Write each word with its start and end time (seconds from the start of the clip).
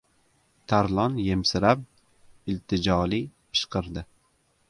Tarlon 0.71 1.17
yemsirab, 1.25 1.83
iltijoli 2.53 3.21
pishqirdi. 3.51 4.07